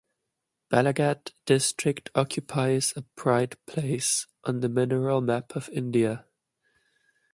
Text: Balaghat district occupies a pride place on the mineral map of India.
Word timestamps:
Balaghat 0.71 1.33
district 1.45 2.09
occupies 2.15 2.91
a 2.95 3.03
pride 3.15 3.55
place 3.67 4.25
on 4.43 4.61
the 4.61 4.67
mineral 4.67 5.21
map 5.21 5.55
of 5.55 5.69
India. 5.69 6.25